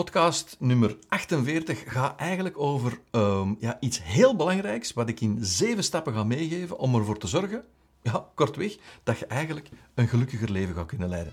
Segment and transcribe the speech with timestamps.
[0.00, 5.84] podcast nummer 48 gaat eigenlijk over ehm, ja, iets heel belangrijks, wat ik in zeven
[5.84, 7.64] stappen ga meegeven om ervoor te zorgen,
[8.02, 11.32] ja, kortweg, dat je eigenlijk een gelukkiger leven gaat kunnen leiden.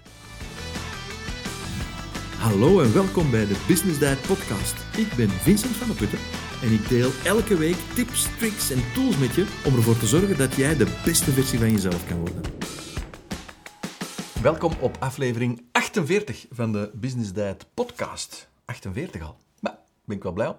[2.37, 4.75] Hallo en welkom bij de Business Diet Podcast.
[4.97, 6.19] Ik ben Vincent van der Putten
[6.61, 10.37] en ik deel elke week tips, tricks en tools met je om ervoor te zorgen
[10.37, 12.41] dat jij de beste versie van jezelf kan worden.
[14.41, 18.55] Welkom op aflevering 48 van de Business Diet podcast.
[18.67, 19.37] 48 al.
[19.59, 20.57] Maar ben ik wel blij om.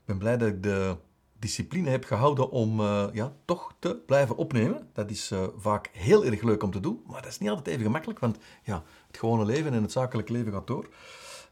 [0.00, 0.96] Ik ben blij dat ik de
[1.38, 4.88] discipline heb gehouden om uh, ja, toch te blijven opnemen.
[4.92, 7.66] Dat is uh, vaak heel erg leuk om te doen, maar dat is niet altijd
[7.66, 10.88] even gemakkelijk, want ja, het gewone leven en het zakelijke leven gaat door.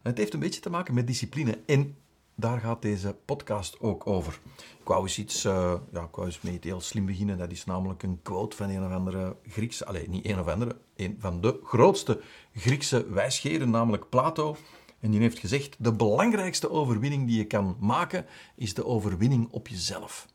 [0.02, 1.58] Het heeft een beetje te maken met discipline.
[1.66, 1.96] En
[2.34, 4.40] daar gaat deze podcast ook over.
[4.80, 7.38] Ik wou eens iets, uh, ja, ik wou eens heel slim beginnen.
[7.38, 10.76] Dat is namelijk een quote van een of andere Griekse, alleen niet een of andere,
[10.96, 12.20] een van de grootste
[12.54, 14.56] Griekse wijsgeren, namelijk Plato.
[15.04, 19.68] En die heeft gezegd: de belangrijkste overwinning die je kan maken is de overwinning op
[19.68, 20.26] jezelf.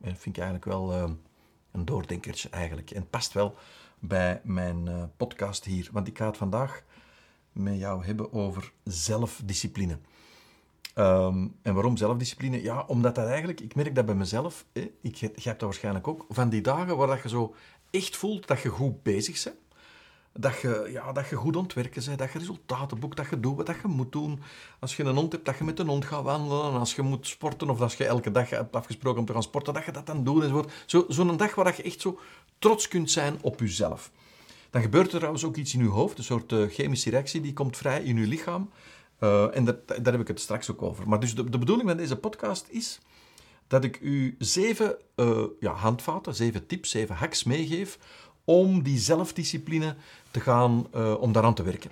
[0.00, 1.10] En dat vind ik eigenlijk wel uh,
[1.72, 2.90] een doordenkertje eigenlijk.
[2.90, 3.54] En past wel
[3.98, 6.82] bij mijn uh, podcast hier, want ik ga het vandaag
[7.52, 9.98] met jou hebben over zelfdiscipline.
[10.94, 12.62] Um, en waarom zelfdiscipline?
[12.62, 14.64] Ja, omdat dat eigenlijk, ik merk dat bij mezelf,
[15.00, 17.54] ik, hebt dat waarschijnlijk ook, van die dagen waar dat je zo
[17.90, 19.56] echt voelt dat je goed bezig bent.
[20.40, 23.56] Dat je, ja, dat je goed ontwerken bent, dat je resultaten boekt, dat je doet
[23.56, 24.40] wat je moet doen.
[24.78, 26.72] Als je een hond hebt, dat je met een hond gaat wandelen.
[26.72, 29.42] En als je moet sporten of als je elke dag hebt afgesproken om te gaan
[29.42, 30.44] sporten, dat je dat dan doet.
[30.44, 32.18] Zo'n zo, zo'n dag waar je echt zo
[32.58, 34.10] trots kunt zijn op jezelf.
[34.70, 37.52] Dan gebeurt er trouwens ook iets in je hoofd, een soort uh, chemische reactie die
[37.52, 38.70] komt vrij in je lichaam.
[39.20, 41.08] Uh, en dat, daar heb ik het straks ook over.
[41.08, 42.98] Maar dus de, de bedoeling van deze podcast is
[43.66, 47.98] dat ik u zeven uh, ja, handvaten, zeven tips, zeven hacks meegeef
[48.48, 49.96] om die zelfdiscipline
[50.30, 51.90] te gaan, uh, om daaraan te werken.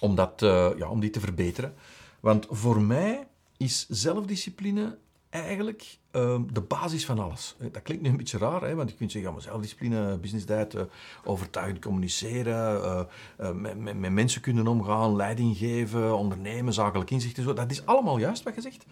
[0.00, 0.32] Om, dat,
[0.76, 1.74] ja, om die te verbeteren.
[2.20, 4.98] Want voor mij is zelfdiscipline
[5.30, 7.56] eigenlijk uh, de basis van alles.
[7.72, 10.76] Dat klinkt nu een beetje raar, hè, want je kunt zeggen, ja, zelfdiscipline, business diet,
[11.24, 17.52] overtuigend communiceren, met, met, met, mensen kunnen omgaan, leiding geven, ondernemen, zakelijk inzicht en zo.
[17.52, 18.84] Dat is allemaal juist wat je zegt.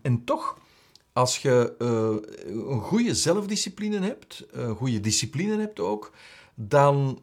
[0.00, 0.58] En toch,
[1.12, 1.74] als je
[2.46, 6.12] een goede zelfdiscipline hebt, een goede discipline hebt ook,
[6.54, 7.20] dan,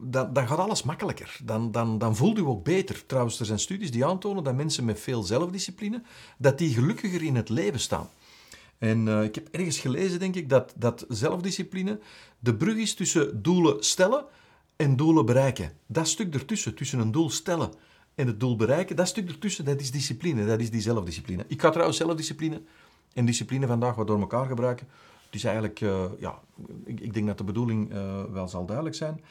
[0.00, 1.38] dan, dan, gaat alles makkelijker.
[1.44, 3.06] Dan, dan, dan voelt u ook beter.
[3.06, 6.02] Trouwens, er zijn studies die aantonen dat mensen met veel zelfdiscipline,
[6.38, 8.08] dat die gelukkiger in het leven staan.
[8.78, 11.98] En uh, ik heb ergens gelezen, denk ik, dat, dat zelfdiscipline
[12.38, 14.24] de brug is tussen doelen stellen
[14.76, 15.72] en doelen bereiken.
[15.86, 17.72] Dat stuk ertussen, tussen een doel stellen
[18.14, 21.44] en het doel bereiken, dat stuk ertussen, dat is discipline, dat is die zelfdiscipline.
[21.48, 22.62] Ik ga trouwens zelfdiscipline
[23.14, 24.88] en discipline vandaag wat door elkaar gebruiken.
[25.30, 26.40] Is eigenlijk, uh, ja,
[26.84, 29.24] ik, ik, denk dat de bedoeling uh, wel zal duidelijk zijn.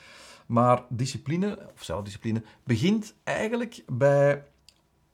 [0.46, 4.44] Maar discipline, of zelfdiscipline, begint eigenlijk bij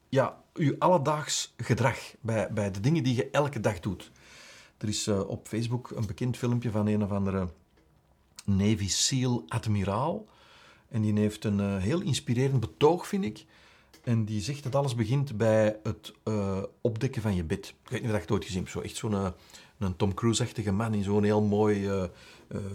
[0.10, 4.12] ja, uw alledaags gedrag, bij, bij de dingen die je elke dag doet.
[4.78, 7.50] Er is uh, op Facebook een bekend filmpje van een of andere
[8.46, 10.26] Navy SEAL admiraal.
[10.88, 13.46] En die heeft een heel inspirerend betoog, vind ik.
[14.10, 17.68] En die zegt dat alles begint bij het uh, opdekken van je bed.
[17.68, 18.86] Ik weet niet of je het ooit gezien hebt.
[18.86, 19.34] Echt zo'n
[19.78, 21.90] een Tom Cruise-achtige man in zo'n heel mooi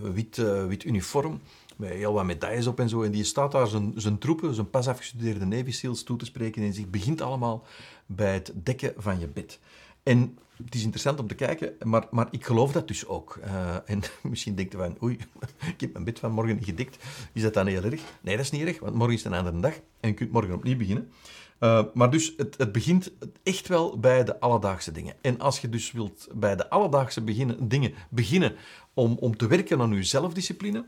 [0.03, 0.37] wit,
[0.69, 1.41] wit uniform.
[1.77, 3.03] Met heel wat medailles op en zo.
[3.03, 6.63] En die staat daar zijn, zijn troepen, zijn pas afgestudeerde Navy SEALs toe te spreken.
[6.63, 7.65] En zegt, begint allemaal
[8.07, 9.59] bij het dekken van je bed.
[10.05, 13.39] En het is interessant om te kijken, maar, maar ik geloof dat dus ook.
[13.45, 15.19] Uh, en misschien denkt u van, oei,
[15.75, 17.05] ik heb mijn bed van morgen niet gedikt.
[17.33, 18.03] Is dat dan heel erg?
[18.21, 20.55] Nee, dat is niet erg, want morgen is een andere dag en je kunt morgen
[20.55, 21.13] opnieuw beginnen.
[21.61, 25.15] Uh, maar dus het, het, begint echt wel bij de alledaagse dingen.
[25.21, 28.55] En als je dus wilt bij de alledaagse beginnen, dingen beginnen
[28.95, 30.85] om, om te werken aan je zelfdiscipline,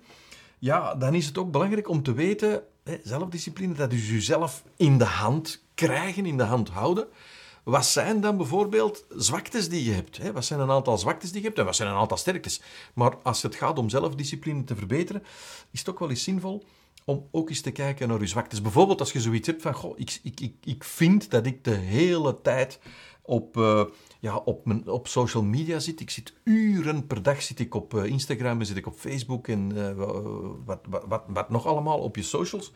[0.58, 4.98] ja, dan is het ook belangrijk om te weten, hè, zelfdiscipline, dat is jezelf in
[4.98, 7.06] de hand krijgen, in de hand houden.
[7.66, 10.16] Wat zijn dan bijvoorbeeld zwaktes die je hebt?
[10.16, 10.32] Hè?
[10.32, 12.60] Wat zijn een aantal zwaktes die je hebt en wat zijn een aantal sterktes?
[12.94, 15.22] Maar als het gaat om zelfdiscipline te verbeteren,
[15.70, 16.64] is het ook wel eens zinvol
[17.04, 18.62] om ook eens te kijken naar je zwaktes.
[18.62, 21.74] Bijvoorbeeld als je zoiets hebt van, goh, ik, ik, ik, ik vind dat ik de
[21.74, 22.78] hele tijd
[23.22, 23.84] op, uh,
[24.20, 26.00] ja, op, mijn, op social media zit.
[26.00, 29.48] Ik zit uren per dag zit ik op uh, Instagram en zit ik op Facebook
[29.48, 32.72] en wat, wat, wat, wat nog allemaal op je socials.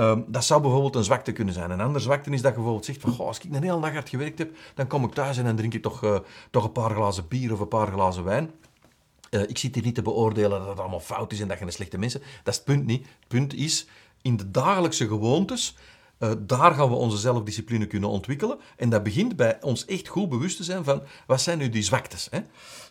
[0.00, 1.70] Um, dat zou bijvoorbeeld een zwakte kunnen zijn.
[1.70, 3.92] Een andere zwakte is dat je bijvoorbeeld zegt van, goh, als ik een hele dag
[3.92, 6.18] hard gewerkt heb, dan kom ik thuis en dan drink ik toch, uh,
[6.50, 8.50] toch een paar glazen bier of een paar glazen wijn.
[9.30, 11.64] Uh, ik zit hier niet te beoordelen dat het allemaal fout is en dat je
[11.64, 12.20] een slechte mensen...
[12.20, 13.06] Dat is het punt niet.
[13.18, 13.86] Het punt is,
[14.22, 15.76] in de dagelijkse gewoontes
[16.18, 18.58] Uh, daar gaan we onze zelfdiscipline kunnen ontwikkelen.
[18.76, 21.82] En dat begint bij ons echt goed bewust te zijn van wat zijn nu die
[21.82, 22.28] zwaktes.
[22.30, 22.40] Hè?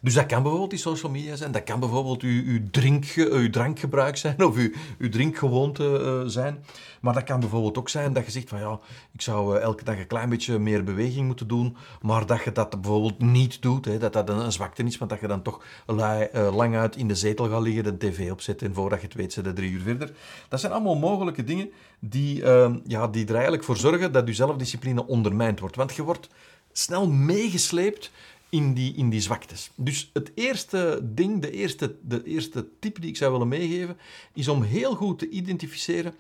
[0.02, 3.50] Dus dat kan bijvoorbeeld die social media zijn, dat kan bijvoorbeeld uw, uw, drink, uw
[3.50, 5.84] drankgebruik zijn of uw, uw drinkgewoonte
[6.24, 6.64] uh, zijn.
[7.02, 8.80] Maar dat kan bijvoorbeeld ook zijn dat je zegt van ja,
[9.12, 12.82] ik zou elke dag een klein beetje meer beweging moeten doen, maar dat je dat
[12.82, 15.64] bijvoorbeeld niet doet, hè, dat dat een, een, zwakte is, want dat je dan toch
[15.86, 19.16] la, lang uit in de zetel gaat liggen, de tv opzet en voordat je het
[19.16, 20.12] weet zit er drie uur verder.
[20.50, 21.70] Dat zijn allemaal mogelijke dingen
[22.00, 25.76] die, ehm, ja, die er eigenlijk voor zorgen dat je zelfdiscipline ondermijnd wordt.
[25.76, 26.30] Want je wordt
[26.72, 28.12] snel meegesleept
[28.50, 29.72] in die, in die zwaktes.
[29.76, 33.98] Dus het eerste ding, de eerste, de eerste tip die ik zou willen meegeven,
[34.34, 36.14] is om heel goed te identificeren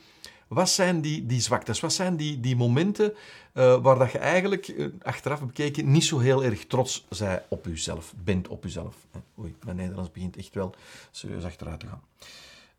[0.48, 3.14] wat zijn die, die zwaktes, wat zijn die, die momenten
[3.54, 7.66] uh, waar dat je eigenlijk uh, achteraf bekeken niet zo heel erg trots zij op
[7.66, 8.96] jezelf, bent op jezelf.
[9.40, 10.76] Oei, mijn Nederlands begint echt wel
[11.12, 12.02] serieus achteruit te gaan.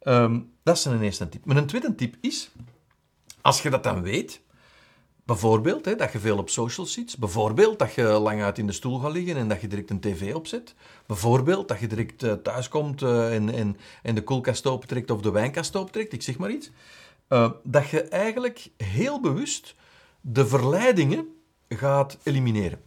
[0.03, 1.45] Um, dat is een eerste tip.
[1.45, 2.51] Maar een tweede tip is,
[3.49, 4.41] als je dat dan weet,
[5.25, 8.73] bijvoorbeeld hè, dat je veel op socials zit, bijvoorbeeld dat je lang uit in de
[8.73, 10.75] stoel gaat liggen en dat je direct een tv opzet,
[11.07, 15.21] bijvoorbeeld dat je direct uh, thuis komt uh, en, en, en de koelkast opentrekt of
[15.21, 16.71] de wijnkast opentrekt, ik zeg maar iets,
[17.29, 19.75] uh, dat je eigenlijk heel bewust
[20.21, 21.27] de verleidingen
[21.69, 22.81] gaat elimineren.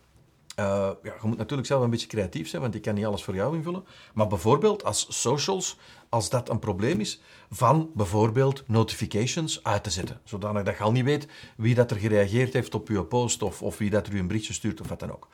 [0.61, 0.67] Uh,
[1.03, 3.35] ja, je moet natuurlijk zelf een beetje creatief zijn, want ik kan niet alles voor
[3.35, 3.85] jou invullen.
[4.13, 5.77] Maar bijvoorbeeld als socials,
[6.09, 10.21] als dat een probleem is, van bijvoorbeeld notifications uit te zetten.
[10.23, 11.27] Zodanig dat je al niet weet
[11.57, 14.27] wie dat er gereageerd heeft op je post of, of wie dat er u een
[14.27, 15.27] berichtje stuurt of wat dan ook.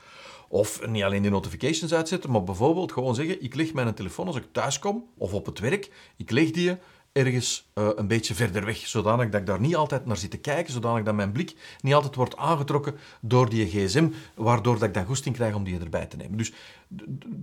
[0.50, 4.36] Of niet alleen die notifications uitzetten, maar bijvoorbeeld gewoon zeggen, ik leg mijn telefoon als
[4.36, 6.78] ik thuis kom of op het werk, ik leg die
[7.18, 10.38] ergens uh, een beetje verder weg, zodanig dat ik daar niet altijd naar zit te
[10.38, 14.94] kijken, zodanig dat mijn blik niet altijd wordt aangetrokken door die gsm, waardoor dat ik
[14.94, 16.38] dan goesting krijg om die erbij te nemen.
[16.38, 16.54] Dus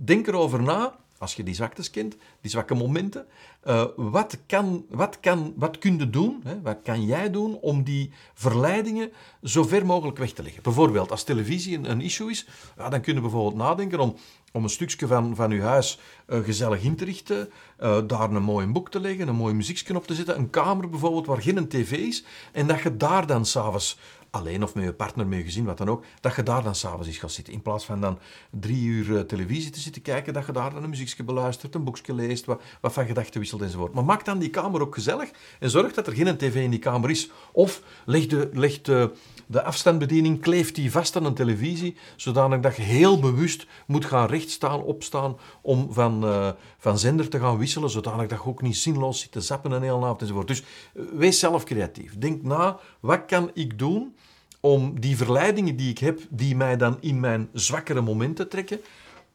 [0.05, 3.25] denk erover na, als je die zwaktes kent, die zwakke momenten,
[3.67, 7.83] uh, wat, kan, wat, kan, wat kun je doen, hè, wat kan jij doen om
[7.83, 9.11] die verleidingen
[9.43, 10.63] zo ver mogelijk weg te leggen?
[10.63, 14.15] Bijvoorbeeld, als televisie een, een issue is, ja, dan kun je bijvoorbeeld nadenken om
[14.55, 17.49] om een stukje van, van uw huis uh, gezellig in te richten,
[17.79, 20.89] uh, daar een mooi boek te leggen, een mooi muziekje op te zetten, een kamer
[20.89, 23.97] bijvoorbeeld waar geen tv is, en dat je daar dan s'avonds
[24.35, 26.75] alleen of met je partner, met je gezin, wat dan ook, dat je daar dan
[26.75, 27.53] s'avonds eens gaat zitten.
[27.53, 28.19] In plaats van dan
[28.51, 31.83] drie uur uh, televisie te zitten kijken, dat je daar dan een muziekje beluistert, een
[31.83, 33.93] boekje leest, wat, wat van gedachten wisselt enzovoort.
[33.93, 36.79] Maar maak dan die kamer ook gezellig en zorg dat er geen tv in die
[36.79, 37.29] kamer is.
[37.51, 39.11] Of leg de, leg de,
[39.47, 44.27] de afstandsbediening, kleeft die vast aan een televisie, zodanig dat je heel bewust moet gaan
[44.27, 48.77] rechtstaan, opstaan, om van, uh, van zender te gaan wisselen, zodanig dat je ook niet
[48.77, 50.47] zinloos zit te zappen een hele avond enzovoort.
[50.47, 52.17] Dus uh, wees zelf creatief.
[52.17, 54.15] Denk na, wat kan ik doen
[54.65, 58.79] om die verleidingen die ik heb, die mij dan in mijn zwakkere momenten trekken,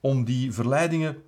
[0.01, 1.23] om die verleidingen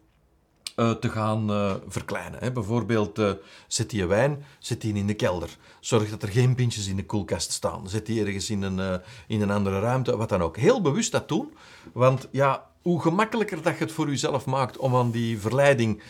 [0.77, 2.41] uh, te gaan uh, verkleinen.
[2.41, 2.53] Hè.
[2.53, 3.31] Bijvoorbeeld, uh,
[3.67, 5.57] zet die wijn zet die in de kelder.
[5.81, 7.89] Zorg dat er geen pintjes in de koelkast staan.
[7.89, 10.57] Zet die ergens in een, in een andere ruimte, wat dan ook.
[10.57, 11.53] Heel bewust dat doen,
[11.93, 16.03] want ja, hoe gemakkelijker dat je het voor jezelf maakt om aan die verleiding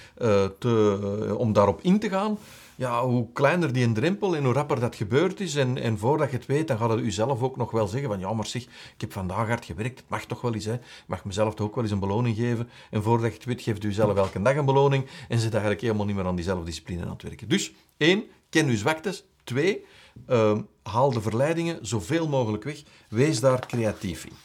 [0.59, 2.39] te, om daarop in te gaan,
[2.83, 5.57] ja, hoe kleiner die een drempel en hoe rapper dat gebeurd is.
[5.57, 8.09] En, en voordat je het weet, dan gaat het u zelf ook nog wel zeggen
[8.09, 10.65] van ja, maar zeg, ik heb vandaag hard gewerkt, het mag toch wel eens.
[10.65, 10.75] Hè.
[10.75, 12.69] Ik mag mezelf toch ook wel eens een beloning geven.
[12.91, 15.83] En voordat je het weet, geeft u zelf elke dag een beloning en zit eigenlijk
[15.83, 17.49] helemaal niet meer aan die zelfdiscipline aan het werken.
[17.49, 19.25] Dus, één, ken uw zwaktes.
[19.45, 19.85] Twee,
[20.29, 22.83] uh, haal de verleidingen zoveel mogelijk weg.
[23.09, 24.37] Wees daar creatief in.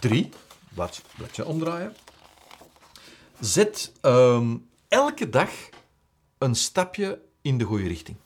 [0.00, 0.28] Drie,
[0.74, 1.94] blad, bladje omdraaien.
[3.40, 5.50] Zet um, elke dag
[6.38, 8.16] een stapje in de goede richting.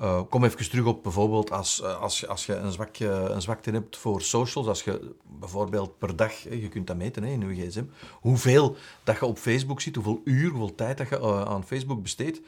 [0.00, 3.96] Uh, kom even terug op bijvoorbeeld als, als, als je een, zwak, een zwakte hebt
[3.96, 4.66] voor socials.
[4.66, 9.18] Als je bijvoorbeeld per dag, je kunt dat meten hè, in je gsm, hoeveel dat
[9.18, 12.40] je op Facebook zit, hoeveel uur, hoeveel tijd dat je uh, aan Facebook besteedt.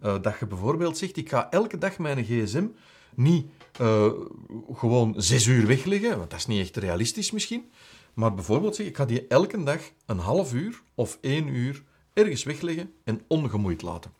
[0.00, 2.66] Dat je bijvoorbeeld zegt, ik ga elke dag mijn gsm
[3.14, 3.46] niet
[4.72, 7.70] gewoon zes uur wegleggen, want dat is niet echt realistisch misschien.
[8.14, 12.42] Maar bijvoorbeeld zeg, ik ga die elke dag een half uur of één uur ergens
[12.42, 14.12] wegleggen en ongemoeid laten.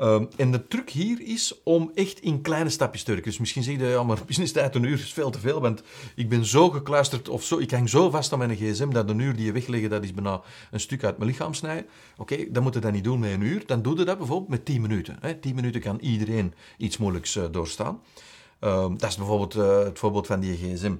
[0.00, 3.30] Um, en de truc hier is om echt in kleine stapjes te werken.
[3.30, 5.82] Dus misschien zeg je, ja, maar businesstijd een uur is veel te veel, want
[6.14, 9.18] ik ben zo gekluisterd of zo, ik hang zo vast aan mijn gsm dat een
[9.18, 11.86] uur die je wegleggen, dat is bijna een stuk uit mijn lichaam snijden.
[12.16, 13.62] Oké, dan moet je dat niet doen met een uur.
[13.66, 15.16] Dan doe je dat bijvoorbeeld met 10 minuten.
[15.20, 15.34] Hè.
[15.34, 18.00] 10 minuten kan iedereen iets moeilijks uh, doorstaan.
[18.60, 20.94] Um, dat is bijvoorbeeld uh, het voorbeeld van die gsm.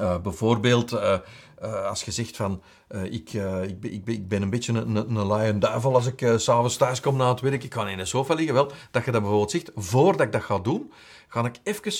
[0.00, 1.18] Uh, bijvoorbeeld, uh,
[1.62, 5.26] uh, als je zegt van, ik, ik, ik, ik ben een beetje een, een, een
[5.26, 8.34] laaie duivel als ik s'avonds thuis kom na het werk, ik ga in een sofa
[8.34, 8.54] liggen.
[8.54, 10.92] Wel, dat je dat bijvoorbeeld zegt, voordat ik dat ga doen,
[11.28, 11.92] ga ik even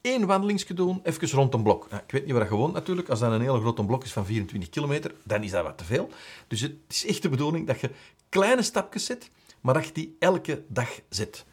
[0.00, 1.90] één wandelingsje doen, even rond een blok.
[1.90, 4.12] Nou, ik weet niet waar dat gewoon natuurlijk, als dat een hele grote blok is
[4.12, 6.10] van 24 kilometer, dan is dat wat te veel.
[6.46, 7.90] Dus het is echt de bedoeling dat je
[8.28, 11.44] kleine stapjes zet, maar dat je die elke dag zet.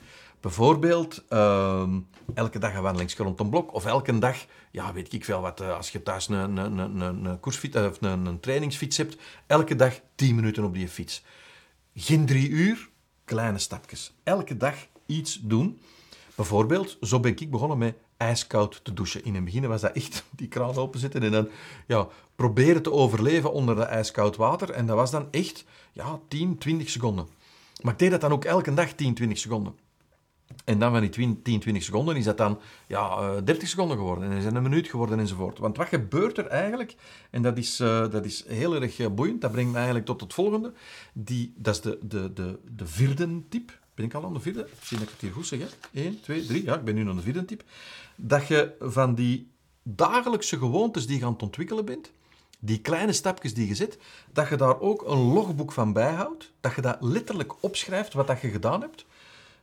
[0.45, 1.99] Bijvoorbeeld ehm,
[2.33, 3.73] elke dag een wandeling een blok.
[3.73, 7.25] Of elke dag, ja, weet ik veel wat, eh, als je thuis een, een, een,
[7.25, 9.17] een, koersfiets of een, een trainingsfiets hebt.
[9.47, 11.23] Elke dag 10 minuten op die fiets.
[11.95, 12.89] Geen drie uur,
[13.23, 14.13] kleine stapjes.
[14.23, 14.75] Elke dag
[15.05, 15.79] iets doen.
[16.35, 19.23] Bijvoorbeeld, zo ben ik begonnen met ijskoud te douchen.
[19.23, 21.49] In het begin was dat echt die kraan openzetten en dan
[21.87, 24.69] ja, proberen te overleven onder dat ijskoud water.
[24.71, 27.27] En dat was dan echt ja, 10, 20 seconden.
[27.81, 29.85] Maar ik deed dat dan ook elke dag 10, 20 seconden.
[30.65, 34.31] En dan van die 10, 20 seconden is dat dan ja, 30 eh, seconden geworden.
[34.31, 35.59] En is een minuut geworden enzovoort.
[35.59, 36.95] Want wat gebeurt er eigenlijk?
[37.29, 39.41] En dat is, uh, dat is heel erg eh, boeiend.
[39.41, 40.73] Dat brengt me eigenlijk tot het volgende.
[41.13, 43.73] Die, dat is de, de, de, de vierde type.
[43.95, 44.67] Ben ik al aan de vierde?
[44.81, 45.59] Zie dat ik het hier goed zeg.
[45.59, 46.01] Hè?
[46.01, 46.63] 1, 2, 3.
[46.63, 47.63] Ja, ik ben nu aan de vierde type.
[48.15, 49.51] Dat je van die
[49.83, 52.11] dagelijkse gewoontes die je aan het ontwikkelen bent,
[52.59, 53.97] die kleine stapjes die je zet,
[54.33, 56.51] dat je daar ook een logboek van bijhoudt.
[56.59, 59.05] Dat je dat letterlijk opschrijft wat dat je gedaan hebt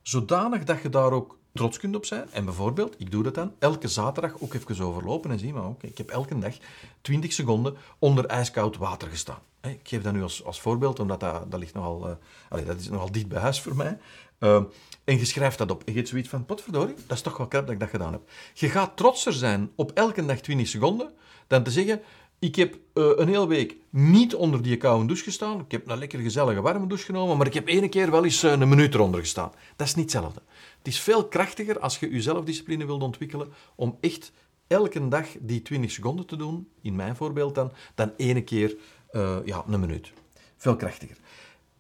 [0.03, 2.29] zodanig dat je daar ook trots kunt op zijn.
[2.31, 5.87] En bijvoorbeeld, ik doe dat dan, elke zaterdag ook even overlopen en zien, maar oké,
[5.87, 6.55] ik heb elke dag
[7.01, 9.39] 20 seconden onder ijskoud water gestaan.
[9.61, 12.19] Ik geef dat nu als, als voorbeeld, omdat dat, dat ligt nogal,
[12.49, 13.99] allez, dat is nogal dicht bij huis voor mij.
[14.43, 14.63] Uh,
[15.05, 15.83] en je schrijft dat op.
[15.85, 18.23] En je zoiets van, potverdorie, dat is toch wel krap dat ik dat gedaan heb.
[18.55, 21.13] Je gaat trotser zijn op elke dag 20 seconden,
[21.47, 22.01] dan te zeggen,
[22.43, 25.61] ik heb uh, een hele week niet onder die koude douche gestaan.
[25.61, 28.45] Ik heb een lekker gezellige warme douche genomen, maar ik heb één keer wel eens
[28.45, 29.53] uh, een minuut eronder gestaan.
[29.77, 30.43] Dat is niet hetzelfde.
[30.79, 34.33] Het is veel krachtiger als je je zelfdiscipline wilt ontwikkelen om echt
[34.67, 38.77] elke dag die 20 seconden te doen, in mijn voorbeeld dan, dan één keer
[39.13, 40.13] uh, ja, een minuut.
[40.57, 41.17] Veel krachtiger.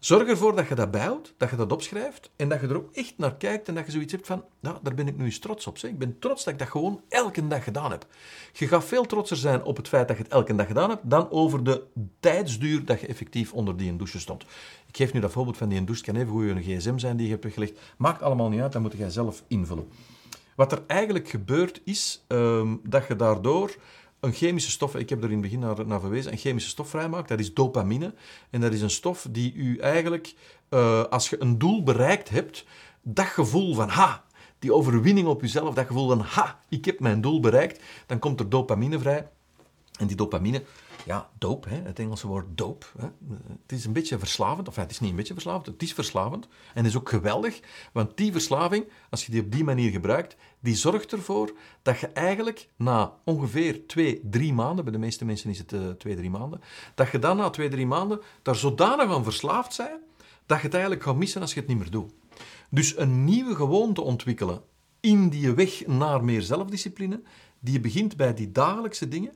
[0.02, 2.92] Zorg ervoor dat je dat bijhoudt, dat je dat opschrijft en dat je er ook
[2.92, 5.38] echt naar kijkt en dat je zoiets hebt van, nou, daar ben ik nu eens
[5.38, 5.78] trots op.
[5.78, 5.90] Zeg.
[5.90, 8.06] Ik ben trots dat ik dat gewoon elke dag gedaan heb.
[8.52, 11.10] Je gaat veel trotser zijn op het feit dat je het elke dag gedaan hebt
[11.10, 11.82] dan over de
[12.20, 14.42] tijdsduur dat je effectief onder die douche stond.
[14.86, 17.16] Ik geef nu dat voorbeeld van die douche, het kan even goed een gsm zijn
[17.16, 17.78] die je hebt weggelegd.
[17.96, 19.88] Maakt allemaal niet uit, dat moet jij zelf invullen.
[20.56, 23.76] Wat er eigenlijk gebeurt is um, dat je daardoor
[24.22, 26.88] een chemische stof, ik heb er in het begin naar, naar verwezen, een chemische stof
[26.88, 27.28] vrijmaakt.
[27.28, 28.14] Dat is dopamine.
[28.50, 30.34] En dat is een stof die u eigenlijk,
[30.70, 32.64] uh, als je een doel bereikt hebt,
[33.02, 34.24] dat gevoel van ha,
[34.58, 38.40] die overwinning op jezelf, dat gevoel van ha, ik heb mijn doel bereikt, dan komt
[38.40, 39.28] er dopamine vrij.
[39.98, 40.62] En die dopamine,
[41.04, 41.30] ja,
[41.68, 42.58] hè, het Engelse woord.
[42.98, 43.06] Hè.
[43.62, 46.44] Het is een beetje verslavend, of het is niet een beetje verslavend, het is verslavend.
[46.46, 47.60] En het is ook geweldig,
[47.92, 52.06] want die verslaving, als je die op die manier gebruikt, die zorgt ervoor dat je
[52.06, 56.30] eigenlijk na ongeveer twee, drie maanden, bij de meeste mensen is het uh, twee, drie
[56.30, 56.60] maanden,
[56.94, 60.00] dat je dan na twee, drie maanden daar zodanig aan verslaafd bent,
[60.46, 62.12] dat je het eigenlijk gaat missen als je het niet meer doet.
[62.68, 64.62] Dus een nieuwe gewoonte ontwikkelen
[65.00, 67.22] in die weg naar meer zelfdiscipline,
[67.60, 69.32] die begint bij die dagelijkse dingen,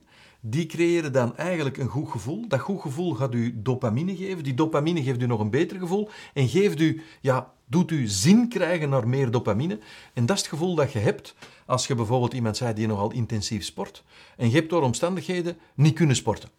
[0.49, 2.47] die creëren dan eigenlijk een goed gevoel.
[2.47, 4.43] Dat goed gevoel gaat u dopamine geven.
[4.43, 8.49] Die dopamine geeft u nog een beter gevoel en geeft u, ja, doet u zin
[8.49, 9.79] krijgen naar meer dopamine.
[10.13, 11.35] En dat is het gevoel dat je hebt
[11.65, 14.03] als je bijvoorbeeld iemand zei die nogal intensief sport
[14.37, 16.49] en je hebt door omstandigheden niet kunnen sporten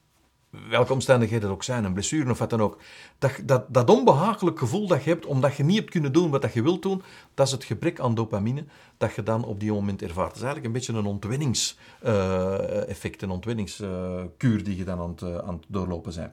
[0.51, 2.79] welke omstandigheden er ook zijn, een blessure of wat dan ook,
[3.19, 6.53] dat, dat, dat onbehagelijk gevoel dat je hebt omdat je niet hebt kunnen doen wat
[6.53, 7.03] je wilt doen,
[7.35, 8.65] dat is het gebrek aan dopamine
[8.97, 10.33] dat je dan op die moment ervaart.
[10.33, 15.39] Het is eigenlijk een beetje een ontwenningseffect, een ontwenningskuur die je dan aan het, eh,
[15.39, 16.33] aan doorlopen bent.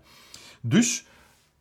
[0.62, 1.06] Dus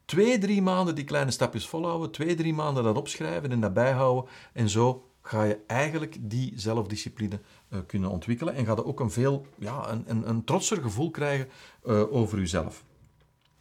[0.05, 4.31] twee, drie maanden die kleine stapjes volhouden, twee, drie maanden dat opschrijven en dat bijhouden
[4.53, 7.41] en zo ga je eigenlijk die zelfdiscipline
[7.71, 11.11] uh, kunnen ontwikkelen en ga je ook een veel ja, een, een, een trotser gevoel
[11.11, 11.49] krijgen
[11.85, 12.85] uh, over jezelf.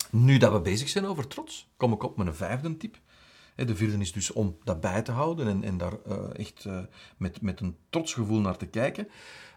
[0.09, 2.99] Nu dat we bezig zijn over trots, kom ik op met een vijfde tip.
[3.55, 6.65] De vierde is dus om dat bij te houden en, en daar uh, echt
[7.17, 9.07] met, met een trots gevoel naar te kijken.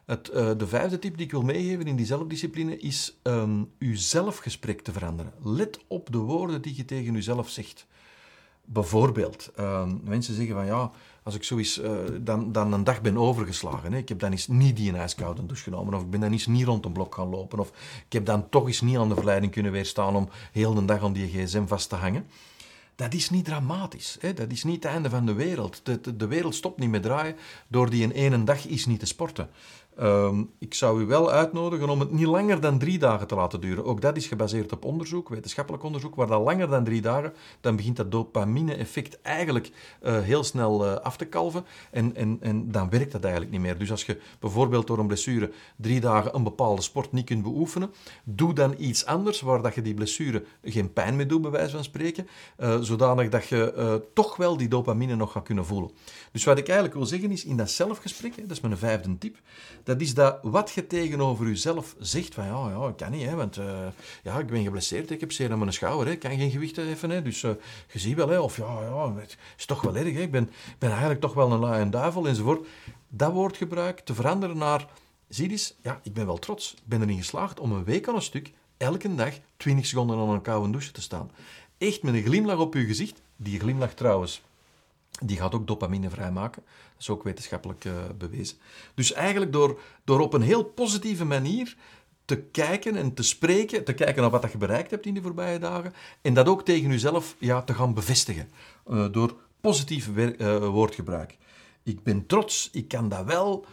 [0.04, 4.80] Het, de vijfde tip die ik wil meegeven in die zelfdiscipline is um, uw zelfgesprek
[4.80, 5.32] te veranderen.
[5.42, 7.86] Let op de woorden die je tegen jezelf zegt.
[8.64, 10.90] Bijvoorbeeld, uh, mensen zeggen van ja,
[11.26, 11.90] als ik zo eens, uh,
[12.20, 13.92] dan, dan een dag ben overgeslagen.
[13.92, 13.98] Hè.
[13.98, 16.46] Ik heb dan eens niet die een ijskoude douche genomen, of ik ben dan eens
[16.46, 17.68] niet rond een blok gaan lopen, of
[18.06, 21.02] ik heb dan toch eens niet aan de verleiding kunnen weerstaan om heel de dag
[21.02, 22.26] aan die gsm vast te hangen.
[22.94, 24.16] Dat is niet dramatisch.
[24.20, 24.32] Hè.
[24.32, 25.80] Dat is niet het einde van de wereld.
[25.82, 27.36] De, de, wereld stopt niet met draaien
[27.68, 29.50] door die in één dag is niet te sporten.
[30.02, 33.60] Um, ik zou u wel uitnodigen om het niet langer dan drie dagen te laten
[33.60, 33.84] duren.
[33.84, 37.76] Ook dat is gebaseerd op onderzoek, wetenschappelijk onderzoek, waar dat langer dan drie dagen, dan
[37.76, 39.70] begint dat dopamine-effect eigenlijk
[40.02, 43.62] uh, heel snel uh, af te kalven en, en, en dan werkt dat eigenlijk niet
[43.62, 43.78] meer.
[43.78, 47.90] Dus als je bijvoorbeeld door een blessure drie dagen een bepaalde sport niet kunt beoefenen,
[48.24, 51.74] doe dan iets anders waar dat je die blessure geen pijn meer doet, bij wijze
[51.74, 55.90] van spreken, uh, zodanig dat je toch wel die dopamine nog gaat kunnen voelen.
[56.32, 59.36] Dus wat ik eigenlijk wil zeggen is, in dat zelfgesprek, dat is mijn vijfde tip,
[59.86, 63.34] Dat is dat wat je tegenover jezelf zegt van ja, ja, ik kan niet, hè,
[63.34, 63.86] want uh,
[64.22, 66.76] ja, ik ben geblesseerd, ik heb zeer aan mijn schouder, hè, ik kan geen gewicht
[66.76, 67.50] heffen, hè, dus uh,
[67.92, 70.50] je ziet wel, hè, of ja, ja, het is toch wel erg, hè, ik ben,
[70.78, 72.66] ben eigenlijk toch wel een laai en duivel enzovoort.
[73.08, 74.88] Dat woordgebruik te veranderen naar,
[75.28, 78.14] zie eens, ja, ik ben wel trots, ik ben erin geslaagd om een week aan
[78.14, 81.30] een stuk, elke dag 20 seconden aan een koude douche te staan.
[81.78, 84.42] Echt met een glimlach op je gezicht, die glimlach trouwens
[85.24, 86.62] die gaat ook dopamine vrijmaken.
[86.64, 88.56] Dat is ook wetenschappelijk uh, bewezen.
[88.94, 91.76] Dus eigenlijk door, door op een heel positieve manier
[92.24, 95.58] te kijken en te spreken, te kijken naar wat je bereikt hebt in de voorbije
[95.58, 98.48] dagen, en dat ook tegen jezelf ja, te gaan bevestigen.
[98.90, 101.36] Uh, door positief uh, woordgebruik.
[101.82, 103.66] Ik ben trots, ik kan dat wel,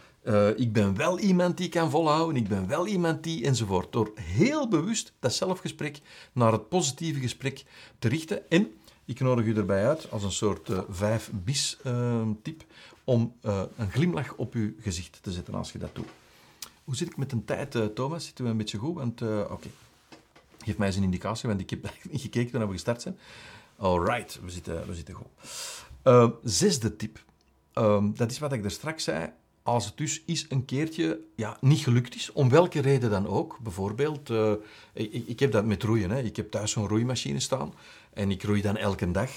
[0.56, 3.92] ik ben wel iemand die kan volhouden, ik ben wel iemand die enzovoort.
[3.92, 6.00] Door heel bewust dat zelfgesprek
[6.32, 7.64] naar het positieve gesprek
[7.98, 8.72] te richten en
[9.04, 12.64] ik nodig u erbij uit, als een soort uh, vijf bis uh, tip,
[13.04, 16.08] om uh, een glimlach op uw gezicht te zetten als je dat doet.
[16.84, 18.24] Hoe zit ik met de tijd, Thomas?
[18.24, 18.94] Zitten we een beetje goed?
[18.94, 19.68] Want, oké.
[20.58, 23.18] Geef mij eens een indicatie, want ik heb niet gekeken toen we gestart zijn.
[23.76, 26.40] Alright, we zitten, we zitten goed.
[26.42, 27.24] zesde tip.
[27.72, 29.32] Ehm, dat is wat ik er straks zei
[29.64, 33.58] als het dus eens een keertje ja, niet gelukt is, om welke reden dan ook.
[33.62, 34.52] Bijvoorbeeld, uh,
[34.92, 36.10] ik, ik, heb dat met roeien.
[36.10, 36.22] Hè.
[36.22, 37.74] Ik heb thuis zo'n roeimachine staan
[38.12, 39.30] en ik roei dan elke dag.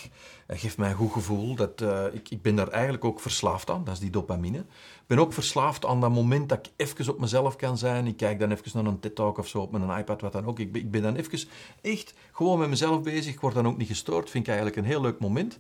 [0.48, 1.56] Dat geeft mij een goed gevoel.
[1.56, 4.58] Dat, uh, ik, ik ben daar eigenlijk ook verslaafd aan, dat is die dopamine.
[4.58, 8.08] Ik ben ook verslaafd aan dat moment dat ik even op mezelf kan zijn.
[8.08, 10.60] Ik kijk dan even naar een TED-talk of zo op mijn iPad, wat dan ook.
[10.60, 11.50] Ik ben, ik ben dan even
[11.82, 13.34] echt gewoon met mezelf bezig.
[13.34, 14.30] Ik word dan ook niet gestoord.
[14.30, 15.58] Vind ik eigenlijk een heel leuk moment.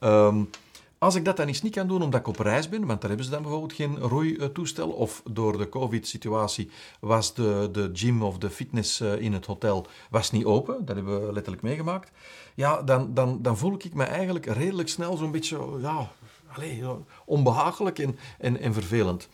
[0.00, 0.50] Um,
[0.98, 3.08] als ik dat dan eens niet kan doen omdat ik op reis ben, want daar
[3.08, 8.38] hebben ze dan bijvoorbeeld geen roeitoestel, of door de covid-situatie was de, de gym of
[8.38, 12.10] de fitness eh, in het hotel was niet open, dat hebben we letterlijk meegemaakt,
[12.54, 16.10] ja, dan, dan, dan voel ik me eigenlijk redelijk snel zo'n beetje ja,
[16.52, 16.82] allez,
[17.24, 19.28] onbehagelijk en, en, en vervelend.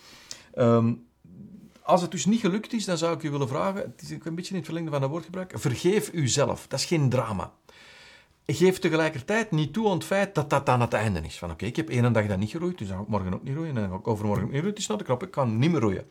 [0.54, 1.06] Um,
[1.82, 4.34] als het dus niet gelukt is, dan zou ik u willen vragen, het is een
[4.34, 6.66] beetje in het verlengde van het woordgebruik, vergeef uzelf.
[6.68, 7.52] Dat is geen drama
[8.46, 11.38] geef tegelijkertijd niet toe aan het feit dat dat aan het einde is.
[11.38, 13.42] Van oké, ik heb één dag dat niet geroeid, dus dan ga ik morgen ook
[13.42, 13.76] niet roeien.
[13.76, 14.68] En dan ga overmorgen niet roeien.
[14.68, 16.06] Het is nou de knop, ik kan niet meer roeien.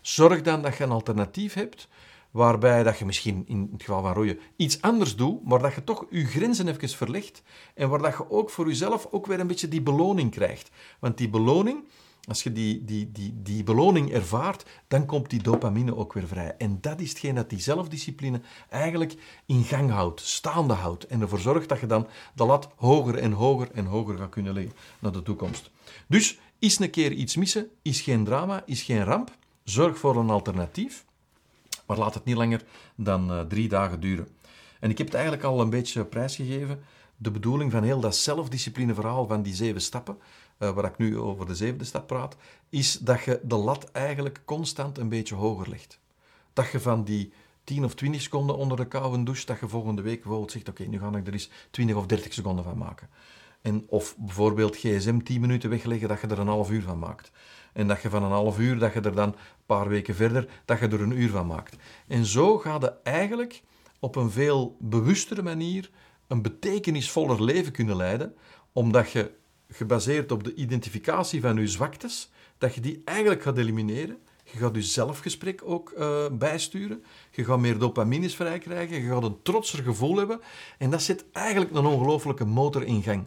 [0.00, 1.88] Zorg dan dat je een alternatief hebt,
[2.30, 5.84] waarbij dat je misschien in het geval van roeien iets anders doet, maar dat je
[5.84, 7.42] toch je grenzen even verlegt
[7.74, 10.70] en waar dat je ook voor jezelf ook weer een beetje die beloning krijgt.
[10.98, 11.84] Want die beloning
[12.28, 16.54] als je die, die, die, die beloning ervaart, dan komt die dopamine ook weer vrij.
[16.58, 19.14] En dat is hetgeen dat die zelfdiscipline eigenlijk
[19.46, 21.06] in gang houdt, staande houdt.
[21.06, 24.52] En ervoor zorgt dat je dan de lat hoger en hoger en hoger gaat kunnen
[24.52, 25.70] leggen naar de toekomst.
[26.06, 29.30] Dus is een keer iets missen, is geen drama, is geen ramp.
[29.64, 31.04] Zorg voor een alternatief,
[31.86, 34.28] maar laat het niet langer dan uh, drie dagen duren.
[34.80, 36.82] En ik heb het eigenlijk al een beetje prijsgegeven.
[37.16, 40.18] De bedoeling van heel dat zelfdiscipline verhaal van die zeven stappen,
[40.70, 42.36] waar ik nu over de zevende stap praat,
[42.68, 46.00] is dat je de lat eigenlijk constant een beetje hoger legt.
[46.52, 47.32] Dat je van die
[47.64, 50.84] 10 of 20 seconden onder de koude douche, dat je volgende week bijvoorbeeld zegt, oké,
[50.84, 53.08] nu ga ik er eens 20 of 30 seconden van maken.
[53.60, 57.30] En, of bijvoorbeeld gsm 10 minuten wegleggen, dat je er een half uur van maakt.
[57.72, 59.34] En dat je van een half uur, dat je er dan een
[59.66, 61.76] paar weken verder, dat je er een uur van maakt.
[62.06, 63.62] En zo ga je eigenlijk
[64.00, 65.90] op een veel bewustere manier
[66.26, 68.34] een betekenisvoller leven kunnen leiden,
[68.72, 69.30] omdat je
[69.72, 74.18] gebaseerd op de identificatie van je zwaktes, dat je die eigenlijk gaat elimineren.
[74.44, 77.04] Je gaat je zelfgesprek ook uh, bijsturen.
[77.30, 79.02] Je gaat meer dopamines vrijkrijgen.
[79.02, 80.40] Je gaat een trotser gevoel hebben.
[80.78, 83.24] En dat zet eigenlijk een ongelofelijke motor in gang.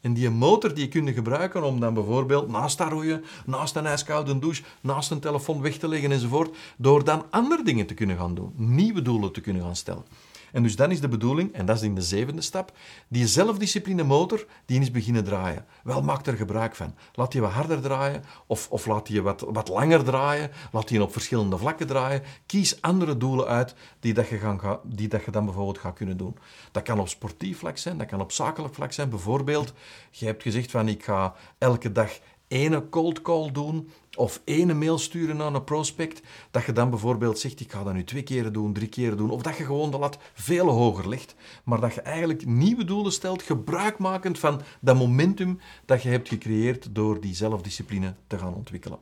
[0.00, 4.38] En die motor die je gebruiken om dan bijvoorbeeld naast dat roeien, naast een ijskoude
[4.38, 8.34] douche, naast een telefoon weg te leggen enzovoort, door dan andere dingen te kunnen gaan
[8.34, 8.52] doen.
[8.56, 10.04] Nieuwe doelen te kunnen gaan stellen.
[10.52, 12.72] En dus dan is de bedoeling, en dat is in de zevende stap,
[13.08, 15.64] die zelfdiscipline motor, die is beginnen draaien.
[15.82, 16.94] Wel, maak er gebruik van.
[17.14, 21.02] Laat die wat harder draaien, of, of laat die wat, wat langer draaien, laat die
[21.02, 22.22] op verschillende vlakken draaien.
[22.46, 26.36] Kies andere doelen uit die, dat je, die dat je dan bijvoorbeeld gaat kunnen doen.
[26.72, 29.08] Dat kan op sportief vlak zijn, dat kan op zakelijk vlak zijn.
[29.08, 29.72] Bijvoorbeeld,
[30.10, 34.98] je hebt gezegd van ik ga elke dag ene cold call doen of ene mail
[34.98, 38.52] sturen naar een prospect, dat je dan bijvoorbeeld zegt, ik ga dat nu twee keren
[38.52, 41.94] doen, drie keren doen, of dat je gewoon de lat veel hoger legt, maar dat
[41.94, 47.34] je eigenlijk nieuwe doelen stelt, gebruikmakend van dat momentum dat je hebt gecreëerd door die
[47.34, 48.98] zelfdiscipline te gaan ontwikkelen.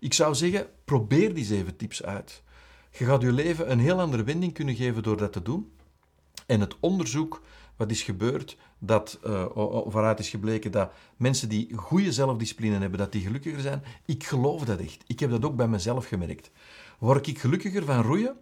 [0.00, 2.42] Ik zou zeggen, probeer die zeven tips uit.
[2.90, 5.72] Je gaat je leven een heel andere wending kunnen geven door dat te doen.
[6.46, 7.42] En het onderzoek
[7.76, 9.44] wat is gebeurd, dat uh,
[9.86, 13.82] vooruit is gebleken dat mensen die goede zelfdiscipline hebben, dat die gelukkiger zijn.
[14.04, 15.04] Ik geloof dat echt.
[15.06, 16.50] Ik heb dat ook bij mezelf gemerkt.
[16.98, 18.36] Word ik gelukkiger van roeien?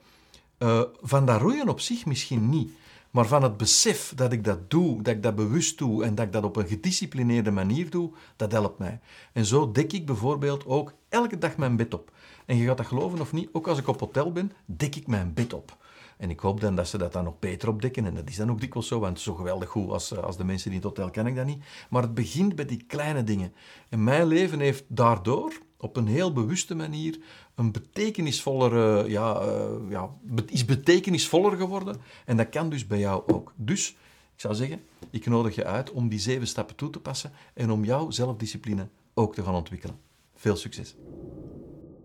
[0.59, 2.71] Uh, van dat roeien op zich misschien niet.
[3.11, 6.27] Maar van het besef dat ik dat doe, dat ik dat bewust doe en dat
[6.27, 9.01] ik dat op een gedisciplineerde manier doe, dat helpt mij.
[9.33, 12.13] En zo dek ik bijvoorbeeld ook elke dag mijn bed op.
[12.47, 15.07] En je gaat dat geloven of niet, ook als ik op hotel ben, dek ik
[15.07, 15.77] mijn bed op.
[16.21, 18.05] En ik hoop dan dat ze dat dan nog beter opdekken.
[18.05, 20.71] En dat is dan ook dikwijls zo, want zo geweldig goed als, als de mensen
[20.71, 21.65] in het hotel kan ik dat niet.
[21.91, 23.53] Maar het begint bij die kleine dingen.
[23.89, 27.19] En mijn leven heeft daardoor, op een heel bewuste manier,
[27.55, 30.11] een betekenisvoller, ja, uh, ja,
[30.47, 31.97] is betekenisvoller geworden.
[32.25, 33.53] En dat kan dus bij jou ook.
[33.57, 33.89] Dus
[34.35, 37.71] ik zou zeggen, ik nodig je uit om die zeven stappen toe te passen en
[37.71, 39.99] om jouw zelfdiscipline ook te gaan ontwikkelen.
[40.35, 40.95] Veel succes!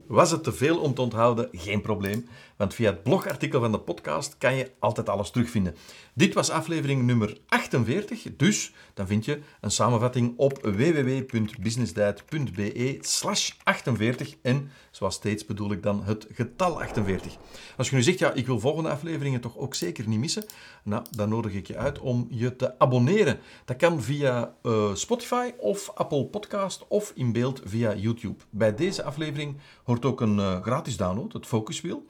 [0.08, 1.50] Was het te veel om te onthouden?
[1.52, 5.76] Geen probleem, want via het blogartikel van de podcast kan je altijd alles terugvinden.
[6.14, 14.36] Dit was aflevering nummer 48, dus dan vind je een samenvatting op www.businessdiet.be slash 48
[14.42, 17.38] en zoals steeds bedoel ik dan het getal 48.
[17.78, 20.46] Als je nu zegt, ja, ik wil volgende afleveringen toch ook zeker niet missen,
[20.84, 23.40] nou, dan nodig ik je uit om je te abonneren.
[23.66, 28.44] Dat kan via uh, Spotify of Apple Podcast of in beeld via YouTube.
[28.50, 32.06] Bij deze aflevering hoort ook een uh, gratis download, het Focuswheel.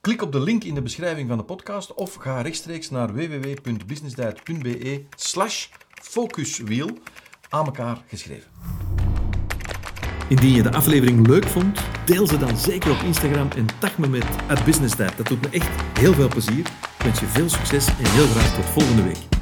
[0.00, 5.04] Klik op de link in de beschrijving van de podcast of ga rechtstreeks naar www.businessdiet.be
[5.16, 5.66] slash
[6.02, 6.90] focuswheel
[7.48, 8.50] aan elkaar geschreven.
[10.28, 14.08] Indien je de aflevering leuk vond, deel ze dan zeker op Instagram en tag me
[14.08, 14.26] met
[14.64, 15.16] businessdiet.
[15.16, 16.58] Dat doet me echt heel veel plezier.
[16.58, 19.37] Ik wens je veel succes en heel graag tot volgende week.